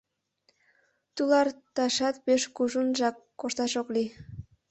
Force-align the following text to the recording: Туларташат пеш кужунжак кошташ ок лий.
Туларташат 1.15 2.15
пеш 2.25 2.41
кужунжак 2.55 3.15
кошташ 3.39 3.73
ок 3.81 3.87
лий. 3.95 4.09